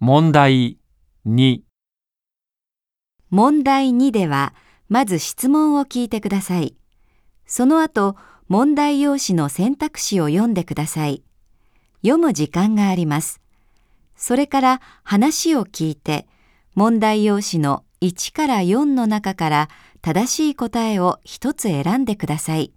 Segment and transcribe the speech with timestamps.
[0.00, 0.78] 問題
[1.26, 1.62] 2
[3.30, 4.54] 問題2では、
[4.88, 6.76] まず質問を聞いてください。
[7.46, 8.14] その後、
[8.46, 11.24] 問題用紙の選択肢を読んでください。
[12.02, 13.40] 読む時間があります。
[14.14, 16.28] それから話を聞いて、
[16.76, 19.68] 問題用紙の1から4の中から
[20.00, 22.72] 正しい答えを1つ選んでください。